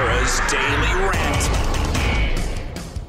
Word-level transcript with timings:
Tara's 0.00 0.40
Daily 0.50 0.94
Rant. 1.10 1.50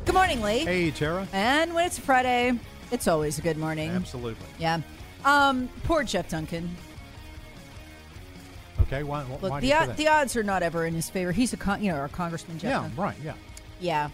Good 0.04 0.13
morning, 0.13 0.41
Lee. 0.41 0.59
Hey, 0.59 0.91
Tara. 0.91 1.26
And 1.32 1.73
when 1.73 1.86
it's 1.86 1.98
Friday, 1.98 2.59
it's 2.91 3.08
always 3.08 3.40
a 3.40 3.41
good 3.41 3.55
morning. 3.55 3.91
Absolutely. 3.91 4.45
Yeah. 4.59 4.82
Um, 5.23 5.70
poor 5.85 6.04
Jeff 6.04 6.27
Duncan. 6.27 6.76
Okay, 8.82 9.04
why, 9.04 9.23
why 9.23 9.38
Look, 9.40 9.54
do 9.54 9.59
the, 9.62 9.68
you 9.68 9.73
o- 9.73 9.94
the 9.94 10.08
odds 10.09 10.35
are 10.35 10.44
not 10.44 10.63
ever 10.63 10.85
in 10.85 10.94
his 10.94 11.09
favor. 11.09 11.32
He's 11.32 11.54
a 11.54 11.58
con- 11.58 11.82
you 11.82 11.94
know 11.94 11.98
our 11.98 12.09
congressman 12.09 12.59
Jeff. 12.59 12.70
yeah, 12.70 12.82
Duncan. 12.82 13.02
right, 13.02 13.16
yeah. 13.23 13.34
Yeah. 13.80 14.10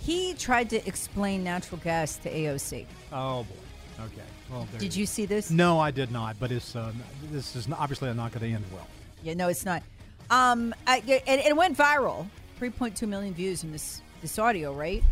He 0.00 0.34
tried 0.34 0.70
to 0.70 0.88
explain 0.88 1.44
natural 1.44 1.80
gas 1.84 2.16
to 2.16 2.32
AOC. 2.32 2.84
Oh, 3.12 3.44
boy. 3.44 4.04
Okay. 4.06 4.26
Well, 4.50 4.66
there 4.72 4.80
Did 4.80 4.96
you 4.96 5.06
see 5.06 5.24
this? 5.24 5.52
No, 5.52 5.78
I 5.78 5.92
did 5.92 6.10
not, 6.10 6.34
but 6.40 6.50
it's 6.50 6.74
uh, 6.74 6.90
this 7.30 7.54
is 7.54 7.68
obviously 7.70 8.12
not 8.12 8.32
going 8.32 8.44
to 8.44 8.52
end 8.52 8.64
well. 8.72 8.88
Yeah, 9.22 9.34
no, 9.34 9.46
it's 9.46 9.64
not. 9.64 9.84
Um, 10.30 10.74
I, 10.86 11.02
it 11.06 11.56
went 11.56 11.76
viral. 11.76 12.26
3.2 12.60 13.06
million 13.08 13.32
views 13.34 13.62
in 13.64 13.72
this 13.72 14.02
this 14.20 14.38
audio, 14.38 14.72
right? 14.74 15.02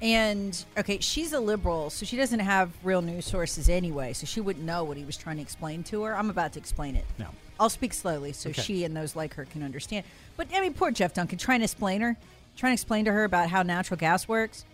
And 0.00 0.64
okay, 0.78 0.98
she's 1.00 1.32
a 1.34 1.40
liberal, 1.40 1.90
so 1.90 2.06
she 2.06 2.16
doesn't 2.16 2.40
have 2.40 2.70
real 2.82 3.02
news 3.02 3.26
sources 3.26 3.68
anyway, 3.68 4.12
so 4.14 4.26
she 4.26 4.40
wouldn't 4.40 4.64
know 4.64 4.82
what 4.82 4.96
he 4.96 5.04
was 5.04 5.16
trying 5.16 5.36
to 5.36 5.42
explain 5.42 5.82
to 5.84 6.02
her. 6.04 6.16
I'm 6.16 6.30
about 6.30 6.54
to 6.54 6.58
explain 6.58 6.96
it. 6.96 7.04
No. 7.18 7.26
I'll 7.60 7.68
speak 7.70 7.92
slowly 7.92 8.32
so 8.32 8.50
Okay. 8.50 8.62
she 8.62 8.84
and 8.84 8.96
those 8.96 9.14
like 9.14 9.34
her 9.34 9.44
can 9.44 9.62
understand. 9.62 10.04
But 10.36 10.48
I 10.54 10.60
mean, 10.60 10.72
poor 10.74 10.90
Jeff 10.90 11.14
Duncan 11.14 11.38
trying 11.38 11.60
to 11.60 11.64
explain 11.64 12.00
her, 12.00 12.16
trying 12.56 12.70
to 12.70 12.74
explain 12.74 13.04
to 13.04 13.12
her 13.12 13.24
about 13.24 13.50
how 13.50 13.62
natural 13.62 13.98
gas 13.98 14.26
works. 14.26 14.64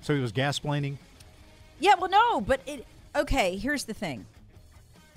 So 0.00 0.14
he 0.14 0.20
was 0.20 0.32
gasplaining. 0.32 0.96
Yeah, 1.78 1.94
well, 2.00 2.10
no, 2.10 2.40
but 2.40 2.60
it. 2.66 2.84
Okay, 3.14 3.56
here's 3.56 3.84
the 3.84 3.94
thing. 3.94 4.26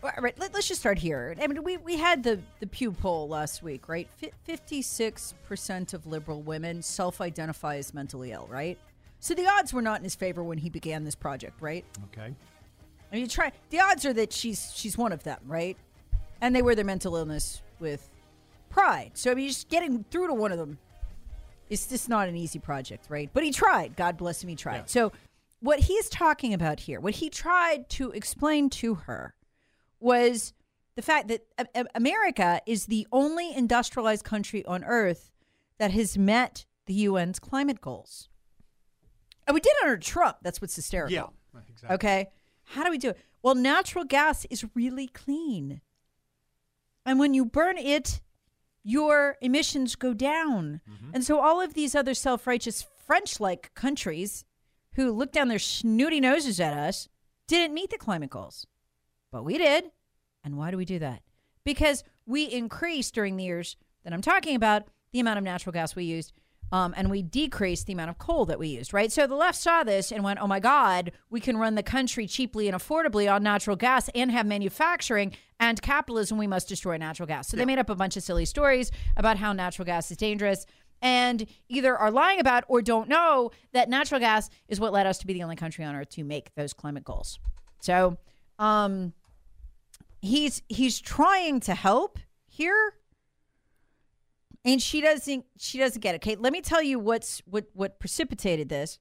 All 0.03 0.11
right, 0.19 0.37
let, 0.39 0.55
us 0.55 0.67
just 0.67 0.79
start 0.79 0.97
here. 0.97 1.35
I 1.39 1.45
mean, 1.45 1.63
we, 1.63 1.77
we 1.77 1.95
had 1.95 2.23
the, 2.23 2.39
the 2.59 2.65
Pew 2.65 2.91
poll 2.91 3.27
last 3.27 3.61
week, 3.61 3.87
right? 3.87 4.07
Fifty-six 4.43 5.35
percent 5.47 5.93
of 5.93 6.07
liberal 6.07 6.41
women 6.41 6.81
self-identify 6.81 7.77
as 7.77 7.93
mentally 7.93 8.31
ill, 8.31 8.47
right? 8.49 8.79
So 9.19 9.35
the 9.35 9.47
odds 9.47 9.73
were 9.73 9.81
not 9.83 9.99
in 9.99 10.03
his 10.03 10.15
favor 10.15 10.43
when 10.43 10.57
he 10.57 10.69
began 10.69 11.03
this 11.03 11.13
project, 11.13 11.61
right? 11.61 11.85
Okay. 12.11 12.33
I 13.11 13.15
mean, 13.15 13.21
you 13.21 13.27
try. 13.27 13.51
The 13.69 13.79
odds 13.79 14.03
are 14.05 14.13
that 14.13 14.33
she's 14.33 14.71
she's 14.75 14.97
one 14.97 15.11
of 15.11 15.21
them, 15.23 15.39
right? 15.45 15.77
And 16.41 16.55
they 16.55 16.63
wear 16.63 16.73
their 16.73 16.85
mental 16.85 17.15
illness 17.15 17.61
with 17.79 18.09
pride. 18.69 19.11
So 19.13 19.29
I 19.29 19.35
mean, 19.35 19.47
just 19.49 19.69
getting 19.69 20.03
through 20.09 20.27
to 20.27 20.33
one 20.33 20.51
of 20.51 20.57
them 20.57 20.79
is 21.69 21.85
just 21.85 22.09
not 22.09 22.27
an 22.27 22.35
easy 22.35 22.57
project, 22.57 23.05
right? 23.07 23.29
But 23.31 23.43
he 23.43 23.51
tried. 23.51 23.95
God 23.95 24.17
bless 24.17 24.43
him, 24.43 24.49
he 24.49 24.55
tried. 24.55 24.77
Yeah. 24.77 24.83
So 24.87 25.11
what 25.59 25.79
he's 25.79 26.09
talking 26.09 26.55
about 26.55 26.79
here, 26.79 26.99
what 26.99 27.13
he 27.15 27.29
tried 27.29 27.87
to 27.89 28.09
explain 28.11 28.71
to 28.71 28.95
her, 28.95 29.35
was 30.01 30.53
the 30.95 31.01
fact 31.01 31.29
that 31.29 31.45
America 31.95 32.61
is 32.65 32.87
the 32.87 33.07
only 33.11 33.55
industrialized 33.55 34.25
country 34.25 34.65
on 34.65 34.83
earth 34.83 35.31
that 35.77 35.91
has 35.91 36.17
met 36.17 36.65
the 36.85 37.05
UN's 37.05 37.39
climate 37.39 37.81
goals. 37.81 38.29
And 39.47 39.55
we 39.55 39.61
did 39.61 39.69
it 39.69 39.83
under 39.83 39.97
Trump. 39.97 40.37
That's 40.41 40.61
what's 40.61 40.75
hysterical. 40.75 41.13
Yeah. 41.13 41.59
Exactly. 41.69 41.95
Okay. 41.95 42.27
How 42.63 42.83
do 42.83 42.91
we 42.91 42.97
do 42.97 43.09
it? 43.09 43.17
Well, 43.41 43.55
natural 43.55 44.05
gas 44.05 44.45
is 44.49 44.65
really 44.75 45.07
clean. 45.07 45.81
And 47.05 47.19
when 47.19 47.33
you 47.33 47.45
burn 47.45 47.77
it, 47.77 48.21
your 48.83 49.37
emissions 49.41 49.95
go 49.95 50.13
down. 50.13 50.81
Mm-hmm. 50.89 51.11
And 51.13 51.23
so 51.23 51.39
all 51.39 51.61
of 51.61 51.73
these 51.73 51.95
other 51.95 52.13
self 52.13 52.47
righteous 52.47 52.85
French 53.05 53.39
like 53.39 53.73
countries 53.73 54.45
who 54.95 55.11
look 55.11 55.31
down 55.31 55.47
their 55.47 55.59
snooty 55.59 56.19
noses 56.19 56.59
at 56.59 56.77
us 56.77 57.07
didn't 57.47 57.73
meet 57.73 57.89
the 57.89 57.97
climate 57.97 58.29
goals. 58.29 58.67
But 59.31 59.43
we 59.43 59.57
did. 59.57 59.91
And 60.43 60.57
why 60.57 60.71
do 60.71 60.77
we 60.77 60.85
do 60.85 60.99
that? 60.99 61.21
Because 61.63 62.03
we 62.25 62.45
increased 62.45 63.13
during 63.13 63.37
the 63.37 63.43
years 63.43 63.77
that 64.03 64.13
I'm 64.13 64.21
talking 64.21 64.55
about 64.55 64.83
the 65.11 65.19
amount 65.19 65.37
of 65.37 65.43
natural 65.43 65.73
gas 65.73 65.95
we 65.95 66.05
used. 66.05 66.33
Um, 66.73 66.93
and 66.95 67.11
we 67.11 67.21
decreased 67.21 67.85
the 67.85 67.93
amount 67.93 68.11
of 68.11 68.17
coal 68.17 68.45
that 68.45 68.57
we 68.57 68.69
used, 68.69 68.93
right? 68.93 69.11
So 69.11 69.27
the 69.27 69.35
left 69.35 69.57
saw 69.57 69.83
this 69.83 70.09
and 70.09 70.23
went, 70.23 70.39
oh 70.41 70.47
my 70.47 70.61
God, 70.61 71.11
we 71.29 71.41
can 71.41 71.57
run 71.57 71.75
the 71.75 71.83
country 71.83 72.27
cheaply 72.27 72.69
and 72.69 72.77
affordably 72.77 73.31
on 73.31 73.43
natural 73.43 73.75
gas 73.75 74.09
and 74.15 74.31
have 74.31 74.45
manufacturing 74.45 75.35
and 75.59 75.81
capitalism. 75.81 76.37
We 76.37 76.47
must 76.47 76.69
destroy 76.69 76.95
natural 76.95 77.27
gas. 77.27 77.49
So 77.49 77.57
they 77.57 77.65
made 77.65 77.77
up 77.79 77.89
a 77.89 77.95
bunch 77.95 78.15
of 78.15 78.23
silly 78.23 78.45
stories 78.45 78.89
about 79.17 79.35
how 79.37 79.51
natural 79.51 79.85
gas 79.85 80.09
is 80.11 80.17
dangerous 80.17 80.65
and 81.01 81.45
either 81.67 81.97
are 81.97 82.11
lying 82.11 82.39
about 82.39 82.63
or 82.69 82.81
don't 82.81 83.09
know 83.09 83.51
that 83.73 83.89
natural 83.89 84.21
gas 84.21 84.49
is 84.69 84.79
what 84.79 84.93
led 84.93 85.05
us 85.05 85.17
to 85.17 85.27
be 85.27 85.33
the 85.33 85.43
only 85.43 85.57
country 85.57 85.83
on 85.83 85.93
earth 85.93 86.09
to 86.11 86.23
make 86.23 86.55
those 86.55 86.71
climate 86.71 87.03
goals. 87.03 87.37
So, 87.81 88.17
um, 88.59 89.13
he's 90.21 90.61
he's 90.69 90.99
trying 91.01 91.59
to 91.61 91.75
help 91.75 92.19
here. 92.47 92.93
And 94.63 94.81
she 94.81 95.01
doesn't 95.01 95.45
she 95.57 95.79
doesn't 95.79 96.01
get 96.01 96.15
it. 96.15 96.17
Okay 96.19 96.35
let 96.35 96.53
me 96.53 96.61
tell 96.61 96.81
you 96.81 96.99
what's 96.99 97.41
what 97.45 97.65
what 97.73 97.99
precipitated 97.99 98.69
this. 98.69 98.99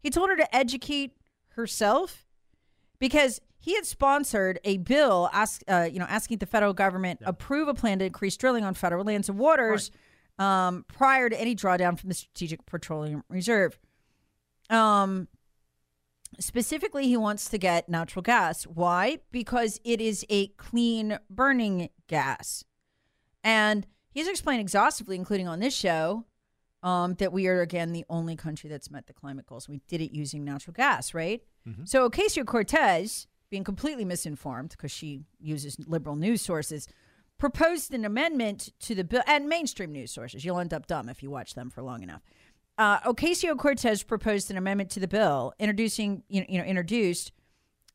He 0.00 0.10
told 0.10 0.30
her 0.30 0.36
to 0.36 0.56
educate 0.56 1.16
herself 1.50 2.26
because 2.98 3.40
he 3.58 3.74
had 3.74 3.86
sponsored 3.86 4.58
a 4.64 4.78
bill 4.78 5.28
ask, 5.32 5.62
uh, 5.68 5.88
you 5.90 5.98
know 5.98 6.06
asking 6.08 6.38
the 6.38 6.46
federal 6.46 6.72
government 6.72 7.20
approve 7.24 7.68
a 7.68 7.74
plan 7.74 7.98
to 7.98 8.06
increase 8.06 8.36
drilling 8.36 8.64
on 8.64 8.74
federal 8.74 9.04
lands 9.04 9.28
and 9.28 9.38
waters 9.38 9.90
um, 10.38 10.84
prior 10.88 11.28
to 11.28 11.38
any 11.38 11.54
drawdown 11.54 11.98
from 11.98 12.08
the 12.08 12.14
strategic 12.14 12.64
petroleum 12.64 13.22
reserve. 13.28 13.78
Um 14.70 15.28
Specifically, 16.38 17.06
he 17.06 17.16
wants 17.16 17.48
to 17.50 17.58
get 17.58 17.88
natural 17.88 18.22
gas. 18.22 18.64
Why? 18.64 19.18
Because 19.30 19.80
it 19.84 20.00
is 20.00 20.24
a 20.28 20.48
clean 20.48 21.18
burning 21.28 21.90
gas. 22.08 22.64
And 23.44 23.86
he's 24.10 24.28
explained 24.28 24.60
exhaustively, 24.60 25.16
including 25.16 25.46
on 25.48 25.60
this 25.60 25.74
show, 25.74 26.24
um, 26.82 27.14
that 27.14 27.32
we 27.32 27.46
are, 27.48 27.60
again, 27.60 27.92
the 27.92 28.04
only 28.08 28.34
country 28.34 28.68
that's 28.70 28.90
met 28.90 29.06
the 29.06 29.12
climate 29.12 29.46
goals. 29.46 29.68
We 29.68 29.80
did 29.88 30.00
it 30.00 30.12
using 30.12 30.44
natural 30.44 30.74
gas, 30.74 31.14
right? 31.14 31.42
So 31.84 32.08
Ocasio 32.08 32.44
Cortez, 32.46 33.26
being 33.50 33.62
completely 33.64 34.04
misinformed 34.04 34.70
because 34.70 34.90
she 34.90 35.20
uses 35.38 35.76
liberal 35.86 36.16
news 36.16 36.42
sources, 36.42 36.88
proposed 37.38 37.92
an 37.92 38.04
amendment 38.04 38.70
to 38.80 38.94
the 38.94 39.04
bill 39.04 39.22
and 39.26 39.48
mainstream 39.48 39.92
news 39.92 40.10
sources. 40.10 40.44
You'll 40.44 40.58
end 40.58 40.72
up 40.74 40.86
dumb 40.86 41.08
if 41.08 41.22
you 41.22 41.30
watch 41.30 41.54
them 41.54 41.70
for 41.70 41.82
long 41.82 42.02
enough 42.02 42.22
uh, 42.82 42.98
Ocasio 43.02 43.56
Cortez 43.56 44.02
proposed 44.02 44.50
an 44.50 44.56
amendment 44.56 44.90
to 44.90 45.00
the 45.00 45.06
bill, 45.06 45.54
introducing 45.60 46.24
you 46.28 46.40
know, 46.40 46.46
you 46.48 46.58
know 46.58 46.64
introduced 46.64 47.30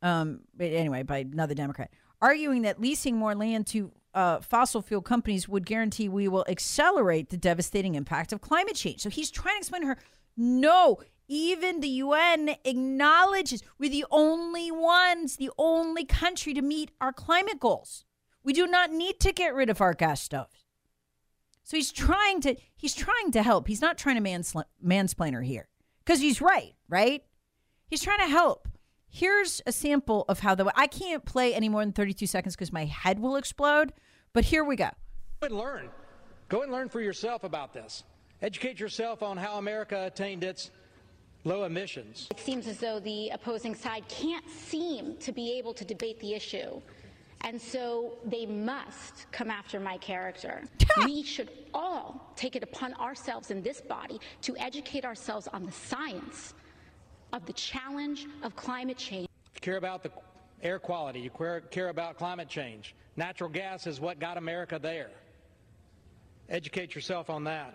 um, 0.01 0.39
anyway 0.59 1.03
by 1.03 1.17
another 1.17 1.53
Democrat, 1.53 1.91
arguing 2.21 2.61
that 2.61 2.79
leasing 2.79 3.17
more 3.17 3.35
land 3.35 3.67
to 3.67 3.91
uh, 4.13 4.39
fossil 4.39 4.81
fuel 4.81 5.01
companies 5.01 5.49
would 5.49 5.65
guarantee 5.65 6.07
we 6.07 6.29
will 6.29 6.45
accelerate 6.47 7.29
the 7.29 7.35
devastating 7.35 7.95
impact 7.95 8.31
of 8.31 8.39
climate 8.39 8.75
change. 8.75 9.01
So 9.01 9.09
he's 9.09 9.29
trying 9.29 9.55
to 9.55 9.59
explain 9.59 9.81
to 9.81 9.87
her, 9.89 9.97
no, 10.37 10.99
even 11.27 11.81
the 11.81 11.89
UN 11.89 12.55
acknowledges 12.63 13.61
we're 13.77 13.89
the 13.89 14.05
only 14.09 14.71
ones, 14.71 15.35
the 15.35 15.51
only 15.57 16.05
country 16.05 16.53
to 16.53 16.61
meet 16.61 16.91
our 17.01 17.11
climate 17.11 17.59
goals. 17.59 18.05
We 18.41 18.53
do 18.53 18.65
not 18.65 18.93
need 18.93 19.19
to 19.19 19.33
get 19.33 19.53
rid 19.53 19.69
of 19.69 19.81
our 19.81 19.93
gas 19.93 20.21
stoves. 20.21 20.56
So 21.67 21.75
he's 21.75 21.91
trying 21.91 22.39
to 22.41 22.55
he's 22.77 22.95
trying 22.95 23.31
to 23.31 23.43
help. 23.43 23.67
He's 23.67 23.81
not 23.81 23.97
trying 23.97 24.15
to 24.15 24.21
mansl- 24.21 24.63
mansplain 24.83 25.33
her 25.33 25.41
here 25.41 25.67
because 26.05 26.21
he's 26.21 26.39
right, 26.39 26.75
right? 26.87 27.25
He's 27.89 28.01
trying 28.01 28.19
to 28.19 28.27
help. 28.27 28.69
Here's 29.09 29.61
a 29.65 29.73
sample 29.73 30.23
of 30.29 30.39
how 30.39 30.55
the 30.55 30.71
I 30.77 30.87
can't 30.87 31.25
play 31.25 31.53
any 31.53 31.67
more 31.67 31.81
than 31.81 31.91
32 31.91 32.25
seconds 32.25 32.55
because 32.55 32.71
my 32.71 32.85
head 32.85 33.19
will 33.19 33.35
explode. 33.35 33.91
But 34.31 34.45
here 34.45 34.63
we 34.63 34.77
go. 34.77 34.91
Go 35.41 35.47
and 35.47 35.57
learn. 35.57 35.89
Go 36.47 36.61
and 36.61 36.71
learn 36.71 36.87
for 36.87 37.01
yourself 37.01 37.43
about 37.43 37.73
this. 37.73 38.05
Educate 38.41 38.79
yourself 38.79 39.21
on 39.21 39.35
how 39.35 39.57
America 39.57 40.05
attained 40.05 40.45
its 40.45 40.71
low 41.43 41.65
emissions. 41.65 42.29
It 42.31 42.39
seems 42.39 42.67
as 42.67 42.77
though 42.77 43.01
the 43.01 43.27
opposing 43.31 43.75
side 43.75 44.07
can't 44.07 44.49
seem 44.49 45.17
to 45.17 45.33
be 45.33 45.57
able 45.57 45.73
to 45.73 45.83
debate 45.83 46.21
the 46.21 46.33
issue 46.33 46.81
And 47.41 47.61
so 47.61 48.17
they 48.25 48.45
must 48.45 49.31
come 49.31 49.49
after 49.49 49.79
my 49.79 49.97
character. 49.97 50.63
we 51.05 51.23
should 51.23 51.49
all 51.73 52.33
take 52.35 52.55
it 52.55 52.63
upon 52.63 52.93
ourselves 52.95 53.51
in 53.51 53.61
this 53.61 53.81
body 53.81 54.19
to 54.41 54.57
educate 54.57 55.05
ourselves 55.05 55.47
on 55.53 55.65
the 55.65 55.71
science 55.71 56.53
of 57.33 57.45
the 57.45 57.53
challenge 57.53 58.27
of 58.43 58.55
climate 58.55 58.97
change. 58.97 59.27
You 59.55 59.61
care 59.61 59.77
about 59.77 60.03
the 60.03 60.11
air 60.61 60.79
quality, 60.79 61.19
you 61.19 61.29
care, 61.29 61.61
care 61.61 61.89
about 61.89 62.17
climate 62.17 62.49
change. 62.49 62.95
Natural 63.15 63.49
gas 63.49 63.87
is 63.87 63.99
what 63.99 64.19
got 64.19 64.37
America 64.37 64.79
there. 64.81 65.11
Educate 66.49 66.95
yourself 66.95 67.29
on 67.29 67.43
that. 67.43 67.73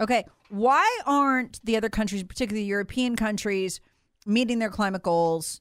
Okay, 0.00 0.24
why 0.48 1.00
aren't 1.06 1.64
the 1.64 1.76
other 1.76 1.88
countries, 1.88 2.24
particularly 2.24 2.66
European 2.66 3.14
countries, 3.14 3.80
meeting 4.26 4.58
their 4.58 4.70
climate 4.70 5.02
goals, 5.02 5.60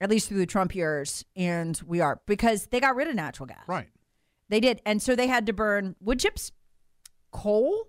at 0.00 0.10
least 0.10 0.28
through 0.28 0.38
the 0.38 0.46
Trump 0.46 0.74
years? 0.74 1.24
And 1.36 1.80
we 1.86 2.00
are 2.00 2.20
because 2.26 2.66
they 2.66 2.80
got 2.80 2.96
rid 2.96 3.08
of 3.08 3.14
natural 3.14 3.46
gas. 3.46 3.64
Right. 3.66 3.88
They 4.48 4.60
did, 4.60 4.80
and 4.84 5.00
so 5.00 5.14
they 5.14 5.28
had 5.28 5.46
to 5.46 5.52
burn 5.52 5.94
wood 6.00 6.18
chips, 6.18 6.50
coal, 7.30 7.88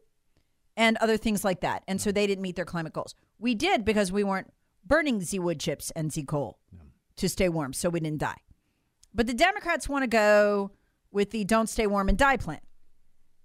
and 0.77 0.95
other 0.97 1.17
things 1.17 1.43
like 1.43 1.61
that. 1.61 1.83
And 1.87 1.99
so 1.99 2.11
they 2.11 2.27
didn't 2.27 2.43
meet 2.43 2.55
their 2.55 2.65
climate 2.65 2.93
goals. 2.93 3.15
We 3.39 3.55
did 3.55 3.83
because 3.83 4.11
we 4.11 4.23
weren't 4.23 4.53
burning 4.85 5.21
Z 5.21 5.39
wood 5.39 5.59
chips 5.59 5.91
and 5.95 6.13
Z 6.13 6.23
coal 6.23 6.59
to 7.15 7.27
stay 7.27 7.49
warm, 7.49 7.73
so 7.73 7.89
we 7.89 7.99
didn't 7.99 8.19
die. 8.19 8.37
But 9.13 9.27
the 9.27 9.33
Democrats 9.33 9.89
want 9.89 10.03
to 10.03 10.07
go 10.07 10.71
with 11.11 11.31
the 11.31 11.43
"Don't 11.43 11.67
Stay 11.67 11.87
Warm 11.87 12.09
and 12.09 12.17
Die" 12.17 12.37
plan 12.37 12.61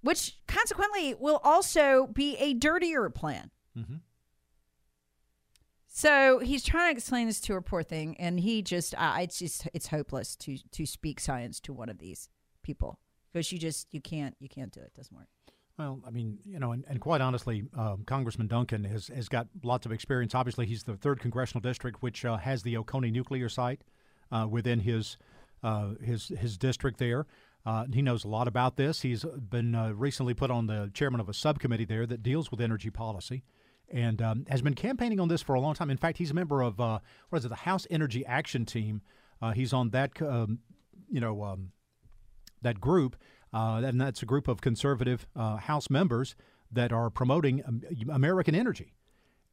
which 0.06 0.38
consequently 0.46 1.14
will 1.18 1.40
also 1.42 2.06
be 2.06 2.36
a 2.36 2.54
dirtier 2.54 3.10
plan. 3.10 3.50
Mm-hmm. 3.76 3.96
So 5.96 6.40
he's 6.40 6.62
trying 6.62 6.92
to 6.92 6.98
explain 6.98 7.26
this 7.26 7.40
to 7.40 7.54
her 7.54 7.62
poor 7.62 7.82
thing, 7.82 8.18
and 8.18 8.38
he 8.38 8.60
just, 8.60 8.94
uh, 8.98 9.16
it's 9.18 9.38
just, 9.38 9.66
it's 9.72 9.86
hopeless 9.86 10.36
to 10.36 10.58
to 10.72 10.84
speak 10.84 11.18
science 11.18 11.58
to 11.60 11.72
one 11.72 11.88
of 11.88 11.96
these 11.96 12.28
people 12.62 12.98
because 13.32 13.50
you 13.50 13.58
just, 13.58 13.86
you 13.92 14.02
can't, 14.02 14.36
you 14.38 14.46
can't 14.46 14.70
do 14.70 14.80
it. 14.80 14.88
it 14.88 14.94
doesn't 14.94 15.16
work. 15.16 15.28
Well, 15.78 16.02
I 16.06 16.10
mean, 16.10 16.36
you 16.44 16.58
know, 16.58 16.72
and, 16.72 16.84
and 16.86 17.00
quite 17.00 17.22
honestly, 17.22 17.64
um, 17.74 18.02
Congressman 18.04 18.46
Duncan 18.46 18.84
has, 18.84 19.06
has 19.06 19.30
got 19.30 19.46
lots 19.62 19.86
of 19.86 19.92
experience. 19.92 20.34
Obviously, 20.34 20.66
he's 20.66 20.82
the 20.82 20.96
third 20.98 21.18
congressional 21.18 21.62
district, 21.62 22.02
which 22.02 22.26
uh, 22.26 22.36
has 22.36 22.62
the 22.62 22.76
Oconee 22.76 23.10
nuclear 23.10 23.48
site 23.48 23.80
uh, 24.30 24.46
within 24.46 24.80
his 24.80 25.16
uh, 25.62 25.94
his 26.04 26.28
his 26.28 26.58
district 26.58 26.98
there. 26.98 27.24
Uh, 27.64 27.86
he 27.90 28.02
knows 28.02 28.22
a 28.22 28.28
lot 28.28 28.48
about 28.48 28.76
this. 28.76 29.00
He's 29.00 29.24
been 29.24 29.74
uh, 29.74 29.92
recently 29.92 30.34
put 30.34 30.50
on 30.50 30.66
the 30.66 30.90
chairman 30.92 31.20
of 31.22 31.30
a 31.30 31.34
subcommittee 31.34 31.86
there 31.86 32.04
that 32.04 32.22
deals 32.22 32.50
with 32.50 32.60
energy 32.60 32.90
policy 32.90 33.44
and 33.90 34.20
um, 34.20 34.46
has 34.48 34.62
been 34.62 34.74
campaigning 34.74 35.20
on 35.20 35.28
this 35.28 35.42
for 35.42 35.54
a 35.54 35.60
long 35.60 35.74
time. 35.74 35.90
In 35.90 35.96
fact, 35.96 36.18
he's 36.18 36.30
a 36.30 36.34
member 36.34 36.62
of, 36.62 36.80
uh, 36.80 36.98
what 37.28 37.38
is 37.38 37.44
it, 37.44 37.48
the 37.48 37.54
House 37.54 37.86
Energy 37.90 38.24
Action 38.26 38.64
Team. 38.64 39.02
Uh, 39.40 39.52
he's 39.52 39.72
on 39.72 39.90
that, 39.90 40.20
um, 40.22 40.58
you 41.10 41.20
know, 41.20 41.42
um, 41.44 41.72
that 42.62 42.80
group, 42.80 43.16
uh, 43.52 43.82
and 43.84 44.00
that's 44.00 44.22
a 44.22 44.26
group 44.26 44.48
of 44.48 44.60
conservative 44.60 45.26
uh, 45.36 45.56
House 45.56 45.88
members 45.90 46.34
that 46.72 46.92
are 46.92 47.10
promoting 47.10 47.62
um, 47.66 47.82
American 48.10 48.54
energy 48.54 48.95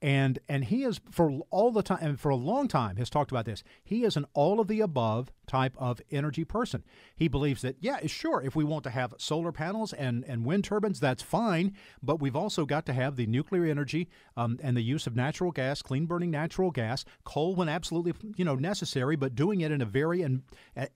and 0.03 0.38
and 0.50 0.65
he 0.65 0.83
is 0.83 1.00
for 1.09 1.39
all 1.50 1.71
the 1.71 1.81
time 1.81 2.00
and 2.01 2.19
for 2.19 2.29
a 2.29 2.35
long 2.35 2.67
time 2.67 2.97
has 2.97 3.09
talked 3.09 3.31
about 3.31 3.45
this. 3.45 3.63
He 3.85 4.03
is 4.03 4.17
an 4.17 4.25
all 4.33 4.59
of 4.59 4.67
the 4.67 4.81
above 4.81 5.31
type 5.47 5.75
of 5.77 6.01
energy 6.11 6.44
person. 6.44 6.83
He 7.15 7.29
believes 7.29 7.61
that 7.61 7.77
yeah 7.79 8.05
sure 8.05 8.41
if 8.41 8.53
we 8.53 8.65
want 8.65 8.83
to 8.83 8.89
have 8.89 9.13
solar 9.17 9.53
panels 9.53 9.94
and 9.94 10.25
and 10.27 10.45
wind 10.45 10.65
turbines 10.65 11.00
that's 11.00 11.23
fine. 11.23 11.73
But 12.03 12.19
we've 12.19 12.35
also 12.35 12.65
got 12.65 12.85
to 12.88 12.94
have 12.94 13.15
the 13.15 13.25
nuclear 13.25 13.65
energy 13.65 14.09
um, 14.35 14.59
and 14.61 14.75
the 14.75 14.81
use 14.81 15.07
of 15.07 15.15
natural 15.15 15.51
gas 15.51 15.81
clean 15.81 16.05
burning 16.05 16.31
natural 16.31 16.69
gas. 16.69 17.05
Coal 17.23 17.55
when 17.55 17.69
absolutely 17.69 18.13
you 18.35 18.44
know 18.44 18.55
necessary 18.55 19.15
but 19.15 19.35
doing 19.35 19.61
it 19.61 19.71
in 19.71 19.81
a 19.81 19.85
very 19.85 20.21
and 20.21 20.44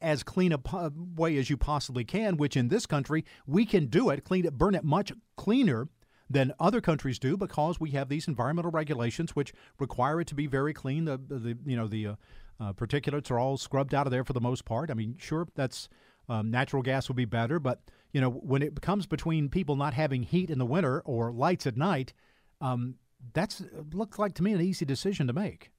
as 0.02 0.22
clean 0.22 0.52
a 0.52 0.92
way 1.16 1.38
as 1.38 1.50
you 1.50 1.56
possibly 1.56 2.04
can 2.04 2.36
which 2.36 2.58
in 2.58 2.68
this 2.68 2.86
country 2.86 3.24
we 3.46 3.66
can 3.66 3.86
do 3.86 4.10
it 4.10 4.26
clean 4.26 4.46
it 4.46 4.58
burn 4.58 4.76
it 4.76 4.84
much 4.84 5.14
cleaner 5.38 5.88
than 6.30 6.54
other 6.60 6.82
countries 6.82 7.20
do 7.20 7.38
because 7.38 7.80
we 7.80 7.92
have 7.92 8.10
these 8.10 8.28
environmental 8.28 8.72
regulations 8.72 9.36
which 9.36 9.54
require 9.80 10.22
it 10.22 10.28
to 10.28 10.36
be 10.36 10.48
very 10.48 10.74
clean. 10.74 11.06
The, 11.06 11.18
the 11.18 11.58
you 11.66 11.78
know 11.78 11.88
the 11.88 12.08
uh, 12.08 12.16
uh, 12.60 12.74
particulates 12.74 13.32
are 13.32 13.40
all 13.40 13.58
scrubbed 13.58 13.94
out 13.94 14.08
of 14.08 14.12
there 14.12 14.24
for 14.24 14.34
the 14.34 14.42
most 14.42 14.66
part. 14.66 14.90
I 14.90 14.94
mean, 14.94 15.16
sure, 15.18 15.48
that's 15.56 15.90
um, 16.30 16.52
natural 16.52 16.84
gas 16.84 17.08
would 17.08 17.18
be 17.18 17.26
better, 17.26 17.60
but 17.60 17.82
you 18.12 18.22
know 18.22 18.30
when 18.30 18.62
it 18.62 18.82
comes 18.82 19.06
between 19.06 19.50
people 19.50 19.76
not 19.76 19.94
having 19.94 20.24
heat 20.24 20.50
in 20.50 20.60
the 20.60 20.66
winter 20.66 21.02
or 21.02 21.32
lights 21.32 21.68
at 21.68 21.78
night, 21.78 22.14
um, 22.62 22.96
that's 23.34 23.64
looks 23.94 24.20
like 24.20 24.34
to 24.36 24.44
me 24.44 24.54
an 24.54 24.62
easy 24.62 24.86
decision 24.86 25.28
to 25.28 25.34
make. 25.34 25.72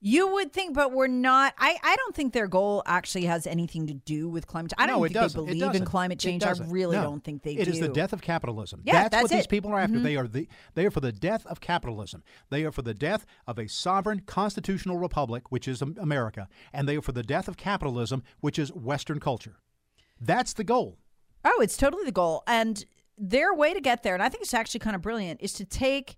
You 0.00 0.34
would 0.34 0.52
think, 0.52 0.74
but 0.74 0.92
we're 0.92 1.06
not. 1.06 1.54
I, 1.58 1.78
I 1.82 1.96
don't 1.96 2.14
think 2.14 2.34
their 2.34 2.46
goal 2.46 2.82
actually 2.84 3.24
has 3.24 3.46
anything 3.46 3.86
to 3.86 3.94
do 3.94 4.28
with 4.28 4.46
climate 4.46 4.72
change. 4.72 4.84
I 4.84 4.86
don't 4.86 4.98
no, 4.98 5.02
think 5.04 5.14
doesn't. 5.14 5.46
they 5.46 5.54
believe 5.54 5.74
in 5.74 5.84
climate 5.84 6.18
change. 6.18 6.44
I 6.44 6.52
really 6.68 6.96
no. 6.96 7.02
don't 7.02 7.24
think 7.24 7.42
they 7.42 7.52
it 7.52 7.56
do. 7.56 7.60
It 7.62 7.68
is 7.68 7.80
the 7.80 7.88
death 7.88 8.12
of 8.12 8.20
capitalism. 8.20 8.82
Yeah, 8.84 8.92
that's, 8.92 9.10
that's 9.10 9.22
what 9.22 9.32
it. 9.32 9.36
these 9.36 9.46
people 9.46 9.72
are 9.72 9.80
after. 9.80 9.96
Mm-hmm. 9.96 10.04
They 10.04 10.16
are 10.16 10.28
the 10.28 10.48
they 10.74 10.84
are 10.84 10.90
for 10.90 11.00
the 11.00 11.12
death 11.12 11.46
of 11.46 11.60
capitalism. 11.60 12.22
They 12.50 12.64
are 12.64 12.72
for 12.72 12.82
the 12.82 12.94
death 12.94 13.24
of 13.46 13.58
a 13.58 13.68
sovereign 13.68 14.20
constitutional 14.26 14.98
republic, 14.98 15.50
which 15.50 15.66
is 15.66 15.80
America, 15.80 16.48
and 16.72 16.86
they 16.86 16.96
are 16.96 17.02
for 17.02 17.12
the 17.12 17.22
death 17.22 17.48
of 17.48 17.56
capitalism, 17.56 18.22
which 18.40 18.58
is 18.58 18.72
Western 18.72 19.18
culture. 19.18 19.56
That's 20.20 20.52
the 20.52 20.64
goal. 20.64 20.98
Oh, 21.44 21.60
it's 21.62 21.76
totally 21.76 22.04
the 22.04 22.12
goal. 22.12 22.42
And 22.46 22.84
their 23.16 23.54
way 23.54 23.72
to 23.72 23.80
get 23.80 24.02
there, 24.02 24.14
and 24.14 24.22
I 24.22 24.28
think 24.28 24.42
it's 24.42 24.54
actually 24.54 24.80
kind 24.80 24.96
of 24.96 25.02
brilliant, 25.02 25.40
is 25.40 25.52
to 25.54 25.64
take 25.64 26.16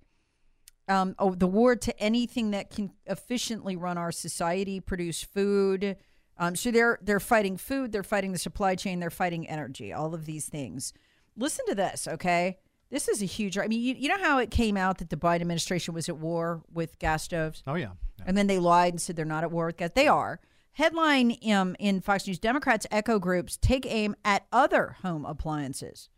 um, 0.89 1.15
oh, 1.19 1.35
the 1.35 1.47
war 1.47 1.77
to 1.77 2.01
anything 2.01 2.51
that 2.53 2.71
can 2.71 2.93
efficiently 3.07 3.77
run 3.77 3.99
our 3.99 4.13
society, 4.13 4.81
produce 4.81 5.23
food. 5.23 5.97
Um, 6.39 6.57
so 6.57 6.71
they're 6.71 6.99
they're 7.03 7.21
fighting 7.21 7.57
food, 7.57 7.93
they're 7.93 8.03
fighting 8.03 8.33
the 8.33 8.39
supply 8.39 8.75
chain, 8.75 9.01
they're 9.01 9.11
fighting 9.11 9.49
energy, 9.49 9.93
all 9.93 10.15
of 10.15 10.25
these 10.25 10.47
things. 10.47 10.93
Listen 11.37 11.67
to 11.67 11.75
this, 11.75 12.09
okay? 12.09 12.59
This 12.91 13.09
is 13.09 13.23
a 13.23 13.27
huge. 13.27 13.59
I 13.59 13.67
mean, 13.67 13.81
you, 13.81 13.95
you 13.99 14.09
know 14.09 14.19
how 14.19 14.39
it 14.39 14.51
came 14.51 14.77
out 14.77 14.99
that 14.99 15.11
the 15.11 15.17
Biden 15.17 15.43
administration 15.43 15.95
was 15.95 16.09
at 16.09 16.17
war 16.17 16.63
with 16.73 16.99
gas 16.99 17.25
stoves? 17.25 17.63
Oh 17.67 17.75
yeah. 17.75 17.91
yeah. 18.19 18.25
And 18.27 18.37
then 18.37 18.47
they 18.47 18.59
lied 18.59 18.95
and 18.95 19.01
said 19.01 19.17
they're 19.17 19.25
not 19.25 19.45
at 19.45 19.51
war 19.51 19.67
with 19.67 19.77
gas. 19.77 19.91
They 19.95 20.09
are. 20.09 20.41
Headline 20.73 21.37
um, 21.53 21.77
in 21.79 22.01
Fox 22.01 22.27
News: 22.27 22.39
Democrats 22.39 22.87
echo 22.91 23.19
groups 23.19 23.59
take 23.61 23.85
aim 23.85 24.15
at 24.25 24.47
other 24.53 24.97
home 25.03 25.27
appliances. 25.27 26.09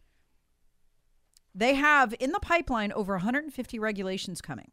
They 1.55 1.75
have 1.75 2.15
in 2.21 2.33
the 2.33 2.41
pipeline 2.41 2.93
over 2.93 3.15
150 3.15 3.79
regulations 3.79 4.41
coming 4.41 4.71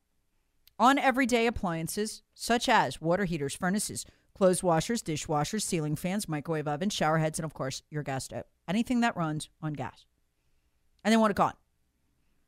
on 0.79 0.97
everyday 0.97 1.47
appliances 1.47 2.21
such 2.33 2.69
as 2.69 3.01
water 3.01 3.25
heaters, 3.25 3.55
furnaces, 3.55 4.05
clothes 4.35 4.61
washers, 4.61 5.01
dishwashers, 5.01 5.63
ceiling 5.63 5.95
fans, 5.95 6.29
microwave 6.29 6.67
ovens, 6.67 6.93
shower 6.93 7.17
heads, 7.17 7.39
and 7.39 7.45
of 7.45 7.53
course, 7.53 7.81
your 7.89 8.03
gas 8.03 8.25
stove. 8.25 8.43
Anything 8.67 9.01
that 9.01 9.17
runs 9.17 9.49
on 9.61 9.73
gas. 9.73 10.05
And 11.03 11.11
they 11.11 11.17
want 11.17 11.31
it 11.31 11.37
gone. 11.37 11.53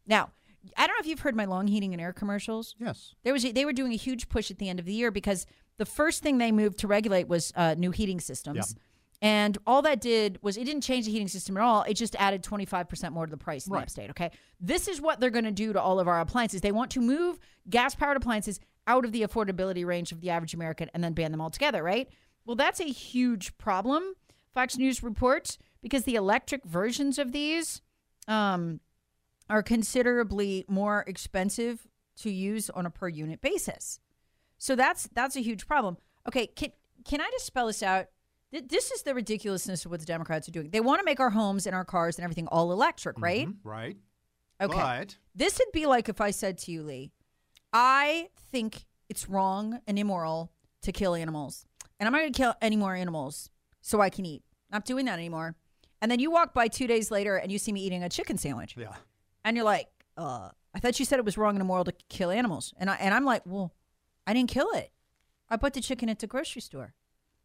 Now, 0.06 0.30
I 0.78 0.86
don't 0.86 0.96
know 0.96 1.02
if 1.02 1.08
you've 1.08 1.22
heard 1.22 1.36
my 1.36 1.46
long 1.46 1.68
heating 1.68 1.94
and 1.94 2.02
air 2.02 2.14
commercials. 2.14 2.76
Yes. 2.80 3.16
There 3.24 3.34
was 3.34 3.44
they 3.44 3.66
were 3.66 3.74
doing 3.74 3.94
a 3.94 3.98
huge 3.98 4.30
push 4.30 4.52
at 4.52 4.60
the 4.60 4.70
end 4.70 4.80
of 4.80 4.86
the 4.86 4.94
year 4.94 5.12
because 5.12 5.46
the 5.78 5.86
first 5.86 6.22
thing 6.22 6.38
they 6.38 6.52
moved 6.52 6.78
to 6.80 6.88
regulate 6.88 7.28
was 7.28 7.54
uh, 7.56 7.76
new 7.78 7.92
heating 7.92 8.20
systems. 8.20 8.76
Yeah. 8.76 8.84
And 9.22 9.58
all 9.68 9.82
that 9.82 10.00
did 10.00 10.40
was 10.42 10.56
it 10.56 10.64
didn't 10.64 10.82
change 10.84 11.06
the 11.06 11.12
heating 11.12 11.28
system 11.28 11.58
at 11.58 11.64
all. 11.64 11.84
It 11.84 11.96
just 11.96 12.16
added 12.16 12.42
25% 12.42 13.12
more 13.12 13.26
to 13.26 13.30
the 13.32 13.38
price 13.38 13.68
in 13.68 13.74
Right. 13.74 13.80
the 13.80 13.84
upstate. 13.84 14.10
Okay. 14.12 14.32
This 14.62 14.88
is 14.88 15.02
what 15.02 15.20
they're 15.20 15.30
going 15.30 15.44
to 15.46 15.52
do 15.52 15.74
to 15.74 15.82
all 15.82 16.00
of 16.00 16.08
our 16.08 16.22
appliances. 16.22 16.62
They 16.62 16.72
want 16.72 16.92
to 16.92 17.02
move 17.02 17.38
gas 17.70 17.96
powered 17.96 18.16
appliances 18.16 18.60
out 18.88 19.04
of 19.04 19.12
the 19.12 19.24
affordability 19.24 19.86
range 19.86 20.12
of 20.14 20.22
the 20.22 20.30
average 20.30 20.54
American 20.54 20.90
and 20.94 21.04
then 21.04 21.14
ban 21.14 21.32
them 21.32 21.42
altogether, 21.42 21.84
right? 21.84 22.08
Well, 22.46 22.56
that's 22.56 22.80
a 22.80 22.86
huge 22.86 23.58
problem, 23.58 24.14
Fox 24.54 24.78
News 24.78 25.04
reports, 25.04 25.58
because 25.82 26.04
the 26.06 26.16
electric 26.16 26.64
versions 26.66 27.20
of 27.20 27.32
these 27.34 27.82
um, 28.28 28.80
are 29.50 29.62
considerably 29.62 30.66
more 30.68 31.04
expensive 31.08 31.88
to 32.18 32.30
use 32.32 32.70
on 32.70 32.86
a 32.86 32.90
per 32.90 33.08
unit 33.10 33.42
basis. 33.42 34.00
So 34.58 34.76
that's 34.76 35.08
that's 35.14 35.36
a 35.36 35.42
huge 35.42 35.68
problem. 35.68 35.98
Okay, 36.28 36.48
can 36.48 36.72
can 37.06 37.22
I 37.22 37.30
just 37.32 37.46
spell 37.46 37.68
this 37.68 37.84
out? 37.84 38.08
Th- 38.52 38.68
This 38.68 38.92
is 38.92 39.04
the 39.04 39.14
ridiculousness 39.14 39.86
of 39.86 39.92
what 39.92 40.00
the 40.00 40.06
Democrats 40.06 40.48
are 40.48 40.52
doing. 40.52 40.70
They 40.70 40.80
want 40.80 41.00
to 41.00 41.06
make 41.06 41.20
our 41.20 41.30
homes 41.30 41.66
and 41.68 41.76
our 41.76 41.86
cars 41.86 42.18
and 42.18 42.24
everything 42.24 42.48
all 42.48 42.72
electric, 42.72 43.20
right? 43.20 43.48
Mhm, 43.48 43.58
right. 43.64 43.98
Okay. 44.62 44.76
But 44.76 45.18
This 45.36 45.60
would 45.60 45.72
be 45.72 45.86
like 45.86 46.10
if 46.10 46.20
I 46.20 46.32
said 46.32 46.58
to 46.60 46.72
you, 46.72 46.84
Lee, 46.84 47.12
I 47.72 48.30
think 48.52 48.86
it's 49.08 49.30
wrong 49.30 49.80
and 49.88 49.98
immoral 49.98 50.52
to 50.82 50.92
kill 50.92 51.16
animals. 51.16 51.66
And 52.00 52.08
I'm 52.08 52.14
not 52.14 52.20
going 52.20 52.34
to 52.34 52.38
kill 52.38 52.54
any 52.62 52.76
more 52.76 52.96
animals 52.96 53.50
so 53.82 54.02
I 54.02 54.10
can 54.10 54.26
eat. 54.26 54.44
Not 54.72 54.86
doing 54.86 55.06
that 55.06 55.14
anymore. 55.20 55.56
And 56.02 56.10
then 56.12 56.20
you 56.20 56.32
walk 56.32 56.54
by 56.54 56.68
two 56.68 56.88
days 56.88 57.12
later 57.12 57.36
and 57.36 57.52
you 57.52 57.58
see 57.60 57.72
me 57.74 57.82
eating 57.82 58.04
a 58.04 58.10
chicken 58.10 58.38
sandwich. 58.38 58.76
yeah. 58.78 58.96
And 59.44 59.56
you're 59.58 59.66
like, 59.66 59.88
uh, 60.18 60.50
I 60.74 60.80
thought 60.80 61.00
you 61.00 61.06
said 61.06 61.20
it 61.20 61.26
was 61.26 61.38
wrong 61.38 61.56
and 61.56 61.62
immoral 61.62 61.86
to 61.86 61.94
kill 62.10 62.30
animals. 62.32 62.74
And, 62.78 62.90
I, 62.90 62.96
and 62.96 63.14
I'm 63.14 63.26
like, 63.26 63.44
well, 63.46 63.74
I 64.28 64.34
didn't 64.34 64.50
kill 64.50 64.70
it. 64.72 64.92
I 65.50 65.56
bought 65.56 65.74
the 65.74 65.82
chicken 65.82 66.10
at 66.10 66.20
the 66.20 66.28
grocery 66.28 66.62
store. 66.62 66.94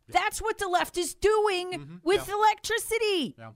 That's 0.08 0.40
what 0.42 0.58
the 0.58 0.68
left 0.68 0.96
is 0.98 1.14
doing 1.14 2.00
with 2.02 2.20
Mm-hmm. 2.22 2.30
Yeah. 2.30 2.36
electricity. 2.36 3.34
Yeah. 3.38 3.50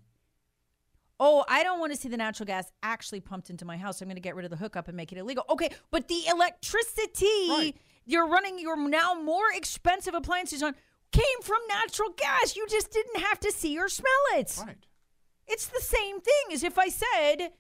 Oh, 1.21 1.45
I 1.49 1.63
don't 1.65 1.81
want 1.81 1.93
to 1.93 1.99
see 1.99 2.09
the 2.09 2.17
natural 2.17 2.47
gas 2.47 2.71
actually 2.83 3.21
pumped 3.21 3.51
into 3.51 3.65
my 3.65 3.77
house. 3.77 4.01
I'm 4.01 4.07
going 4.09 4.15
to 4.17 4.21
get 4.21 4.37
rid 4.37 4.45
of 4.45 4.51
the 4.53 4.57
hookup 4.57 4.87
and 4.89 4.97
make 4.97 5.11
it 5.13 5.19
illegal. 5.19 5.45
Okay, 5.51 5.71
but 5.91 6.07
the 6.09 6.23
electricity 6.29 7.49
Right. 7.51 7.77
you're 8.07 8.29
running 8.29 8.59
your 8.59 8.77
now 8.77 9.15
more 9.15 9.47
expensive 9.53 10.15
appliances 10.15 10.63
on 10.63 10.75
came 11.11 11.41
from 11.43 11.59
natural 11.69 12.11
gas. 12.17 12.55
You 12.55 12.67
just 12.69 12.93
didn't 12.93 13.21
have 13.21 13.41
to 13.41 13.51
see 13.51 13.77
or 13.79 13.89
smell 13.89 14.11
it. 14.35 14.55
Right. 14.65 14.77
It's 15.49 15.67
the 15.67 15.81
same 15.81 16.21
thing 16.21 16.53
as 16.53 16.63
if 16.63 16.79
I 16.79 16.89
said, 16.89 17.51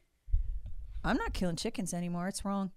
I'm 1.02 1.16
not 1.16 1.32
killing 1.34 1.56
chickens 1.56 1.92
anymore. 1.92 2.28
It's 2.28 2.44
wrong. 2.44 2.70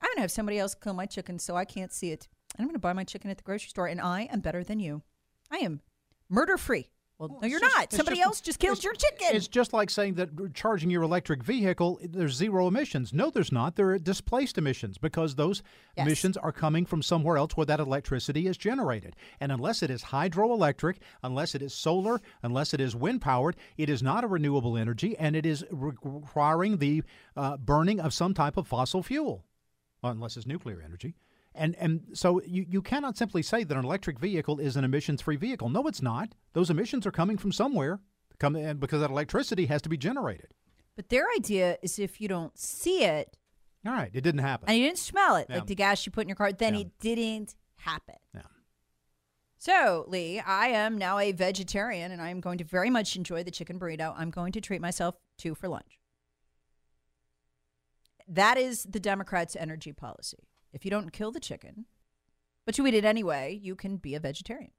I'm 0.00 0.08
going 0.08 0.16
to 0.16 0.20
have 0.22 0.30
somebody 0.32 0.58
else 0.58 0.74
kill 0.74 0.94
my 0.94 1.06
chickens 1.06 1.42
so 1.44 1.56
I 1.56 1.64
can't 1.64 1.92
see 1.92 2.10
it. 2.10 2.26
And 2.56 2.62
I'm 2.62 2.66
going 2.68 2.74
to 2.74 2.80
buy 2.80 2.92
my 2.94 3.04
chicken 3.04 3.30
at 3.30 3.36
the 3.36 3.42
grocery 3.42 3.68
store, 3.68 3.86
and 3.86 4.00
I 4.00 4.22
am 4.32 4.40
better 4.40 4.64
than 4.64 4.78
you. 4.80 5.02
I 5.50 5.58
am 5.58 5.80
murder 6.28 6.56
free. 6.56 6.90
Well, 7.18 7.38
no, 7.40 7.48
you're 7.48 7.60
just- 7.60 7.74
not. 7.74 7.92
Somebody 7.94 8.16
just- 8.18 8.26
else 8.26 8.40
just 8.42 8.58
killed 8.58 8.84
your 8.84 8.92
chicken. 8.92 9.28
It's 9.34 9.48
just 9.48 9.72
like 9.72 9.88
saying 9.88 10.14
that 10.16 10.52
charging 10.52 10.90
your 10.90 11.02
electric 11.02 11.42
vehicle, 11.42 11.98
there's 12.02 12.34
zero 12.34 12.68
emissions. 12.68 13.10
No, 13.14 13.30
there's 13.30 13.50
not. 13.50 13.76
There 13.76 13.88
are 13.92 13.98
displaced 13.98 14.58
emissions 14.58 14.98
because 14.98 15.34
those 15.36 15.62
Yes. 15.96 16.06
emissions 16.06 16.36
are 16.36 16.52
coming 16.52 16.84
from 16.84 17.00
somewhere 17.02 17.38
else 17.38 17.56
where 17.56 17.64
that 17.64 17.80
electricity 17.80 18.46
is 18.46 18.58
generated. 18.58 19.16
And 19.40 19.50
unless 19.50 19.82
it 19.82 19.88
is 19.90 20.02
hydroelectric, 20.04 20.98
unless 21.22 21.54
it 21.54 21.62
is 21.62 21.72
solar, 21.72 22.20
unless 22.42 22.74
it 22.74 22.82
is 22.82 22.94
wind 22.94 23.22
powered, 23.22 23.56
it 23.78 23.88
is 23.88 24.02
not 24.02 24.22
a 24.22 24.26
renewable 24.28 24.76
energy 24.76 25.16
and 25.16 25.34
it 25.34 25.46
is 25.46 25.64
requiring 25.70 26.76
the 26.76 27.02
uh, 27.34 27.56
burning 27.56 27.98
of 27.98 28.12
some 28.12 28.34
type 28.34 28.58
of 28.58 28.68
fossil 28.68 29.02
fuel, 29.02 29.46
unless 30.02 30.36
it's 30.36 30.46
nuclear 30.46 30.82
energy. 30.82 31.14
And 31.56 31.74
and 31.76 32.02
so 32.12 32.40
you, 32.46 32.64
you 32.68 32.82
cannot 32.82 33.16
simply 33.16 33.42
say 33.42 33.64
that 33.64 33.76
an 33.76 33.84
electric 33.84 34.18
vehicle 34.18 34.58
is 34.58 34.76
an 34.76 34.84
emissions 34.84 35.22
free 35.22 35.36
vehicle. 35.36 35.68
No, 35.68 35.86
it's 35.86 36.02
not. 36.02 36.34
Those 36.52 36.70
emissions 36.70 37.06
are 37.06 37.10
coming 37.10 37.38
from 37.38 37.52
somewhere. 37.52 38.00
Come 38.38 38.54
and 38.56 38.78
because 38.78 39.00
that 39.00 39.10
electricity 39.10 39.66
has 39.66 39.80
to 39.82 39.88
be 39.88 39.96
generated. 39.96 40.48
but 40.96 41.08
their 41.08 41.24
idea 41.36 41.78
is 41.82 41.98
if 41.98 42.20
you 42.20 42.28
don't 42.28 42.56
see 42.58 43.02
it 43.04 43.36
All 43.86 43.92
right, 43.92 44.10
it 44.12 44.20
didn't 44.22 44.40
happen. 44.42 44.68
and 44.68 44.76
you 44.78 44.84
didn't 44.84 44.98
smell 44.98 45.36
it, 45.36 45.46
Yeah. 45.48 45.56
like 45.56 45.66
the 45.66 45.74
gas 45.74 46.04
you 46.06 46.12
put 46.12 46.22
in 46.22 46.28
your 46.28 46.36
car, 46.36 46.52
then 46.52 46.74
Yeah. 46.74 46.80
it 46.80 46.98
didn't 47.00 47.54
happen. 47.78 48.16
Yeah. 48.34 48.42
So, 49.58 50.04
Lee, 50.08 50.38
I 50.40 50.68
am 50.68 50.96
now 50.98 51.18
a 51.18 51.32
vegetarian 51.32 52.12
and 52.12 52.20
I 52.20 52.28
am 52.28 52.40
going 52.40 52.58
to 52.58 52.64
very 52.64 52.90
much 52.90 53.16
enjoy 53.16 53.42
the 53.42 53.50
chicken 53.50 53.80
burrito. 53.80 54.12
I'm 54.16 54.30
going 54.30 54.52
to 54.52 54.60
treat 54.60 54.80
myself 54.82 55.14
to 55.38 55.54
for 55.54 55.68
lunch. 55.68 55.98
That 58.28 58.58
is 58.58 58.84
the 58.84 59.00
Democrats' 59.00 59.56
energy 59.56 59.92
policy. 59.92 60.38
If 60.72 60.84
you 60.84 60.90
don't 60.90 61.12
kill 61.12 61.32
the 61.32 61.40
chicken, 61.40 61.86
but 62.64 62.78
you 62.78 62.86
eat 62.86 62.94
it 62.94 63.04
anyway, 63.04 63.58
you 63.62 63.74
can 63.76 63.96
be 63.96 64.14
a 64.14 64.20
vegetarian. 64.20 64.72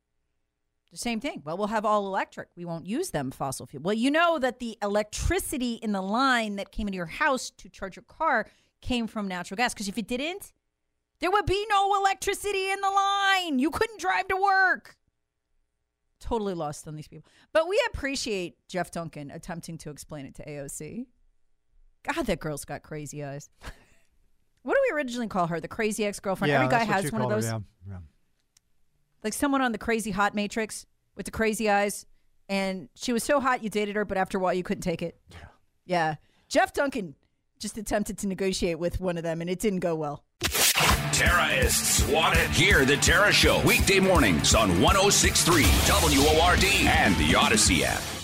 The 0.92 0.98
same 0.98 1.20
thing. 1.20 1.42
Well, 1.44 1.58
we'll 1.58 1.68
have 1.68 1.86
all 1.86 2.08
electric. 2.08 2.50
We 2.56 2.64
won't 2.64 2.86
use 2.86 3.10
them 3.10 3.32
fossil 3.32 3.66
fuel. 3.66 3.84
Well, 3.84 3.94
you 3.94 4.10
know 4.10 4.40
that 4.40 4.60
the 4.60 4.78
electricity 4.82 5.74
in 5.76 5.92
the 5.92 6.02
line 6.02 6.56
that 6.56 6.72
came 6.72 6.88
into 6.88 6.96
your 6.96 7.06
house 7.06 7.52
to 7.58 7.70
charge 7.70 7.98
your 7.98 8.04
car 8.04 8.48
came 8.82 9.08
from 9.08 9.28
natural 9.28 9.58
gas. 9.58 9.74
Because 9.74 9.90
if 9.90 9.98
it 9.98 10.08
didn't, 10.08 10.54
there 11.20 11.30
would 11.30 11.46
be 11.46 11.66
no 11.70 11.96
electricity 12.00 12.72
in 12.72 12.80
the 12.80 12.90
line. 12.90 13.60
You 13.60 13.70
couldn't 13.70 14.00
drive 14.00 14.28
to 14.30 14.38
work. 14.38 14.96
Totally 16.20 16.54
lost 16.54 16.88
on 16.88 16.96
these 16.96 17.08
people. 17.08 17.30
But 17.52 17.68
we 17.68 17.82
appreciate 17.94 18.56
Jeff 18.68 18.90
Duncan 18.90 19.30
attempting 19.30 19.78
to 19.80 19.90
explain 19.90 20.26
it 20.26 20.36
to 20.36 20.46
AOC. 20.46 21.08
God, 22.04 22.26
that 22.28 22.40
girl's 22.40 22.66
got 22.66 22.82
crazy 22.82 23.24
eyes. 23.24 23.50
What 24.64 24.74
do 24.76 24.80
we 24.92 24.96
originally 24.96 25.28
call 25.28 25.48
her? 25.48 25.60
The 25.60 25.68
crazy 25.68 26.06
ex 26.06 26.20
girlfriend? 26.20 26.52
yeah, 26.52 26.64
Every 26.64 26.70
guy 26.70 26.84
has 26.84 27.12
one 27.12 27.22
of 27.22 27.28
call 27.28 27.30
her, 27.30 27.36
those. 27.38 27.46
yeah, 27.46 27.60
yeah. 27.90 27.98
Like 29.24 29.34
someone 29.34 29.62
on 29.62 29.72
the 29.72 29.78
crazy 29.78 30.12
hot 30.12 30.36
matrix 30.36 30.86
with 31.16 31.26
the 31.26 31.32
crazy 31.32 31.70
eyes. 31.70 32.06
And 32.50 32.88
she 32.96 33.12
was 33.12 33.24
so 33.24 33.40
hot 33.42 33.62
you 33.64 33.70
dated 33.70 33.96
her, 33.98 34.06
but 34.06 34.18
after 34.18 34.38
a 34.38 34.42
while 34.42 34.54
you 34.54 34.64
couldn't 34.64 34.82
take 34.84 35.02
it. 35.02 35.20
Yeah. 35.32 35.38
Yeah. 35.86 36.16
Jeff 36.48 36.72
Duncan 36.74 37.16
just 37.60 37.78
attempted 37.78 38.18
to 38.20 38.28
negotiate 38.28 38.80
with 38.80 39.00
one 39.02 39.18
of 39.18 39.24
them 39.24 39.42
and 39.42 39.50
it 39.50 39.60
didn't 39.60 39.80
go 39.80 39.96
well. 39.96 40.24
Terrorists 41.12 42.08
want 42.10 42.38
it. 42.38 42.50
Hear 42.52 42.86
the 42.86 42.98
Tara 42.98 43.32
Show 43.32 43.62
weekday 43.66 44.00
mornings 44.00 44.54
on 44.54 44.70
1063 44.82 45.64
WORD 45.90 46.64
and 46.88 47.16
the 47.16 47.34
Audacy 47.34 47.82
app. 47.82 48.17